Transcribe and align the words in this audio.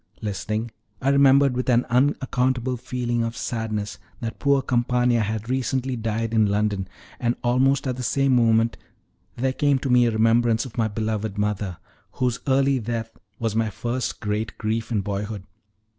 Listening, 0.23 0.71
I 0.99 1.09
remembered 1.09 1.53
with 1.55 1.69
an 1.69 1.85
unaccountable 1.87 2.75
feeling 2.75 3.23
of 3.23 3.37
sadness, 3.37 3.99
that 4.19 4.39
poor 4.39 4.63
Campana 4.63 5.19
had 5.19 5.47
recently 5.47 5.95
died 5.95 6.33
in 6.33 6.47
London; 6.47 6.87
and 7.19 7.35
almost 7.43 7.85
at 7.85 7.97
the 7.97 8.01
same 8.01 8.35
moment 8.35 8.77
there 9.35 9.53
came 9.53 9.77
to 9.77 9.91
me 9.91 10.07
a 10.07 10.11
remembrance 10.11 10.65
of 10.65 10.75
my 10.75 10.87
beloved 10.87 11.37
mother, 11.37 11.77
whose 12.13 12.39
early 12.47 12.79
death 12.79 13.15
was 13.37 13.55
my 13.55 13.69
first 13.69 14.19
great 14.21 14.57
grief 14.57 14.91
in 14.91 15.01
boyhood. 15.01 15.43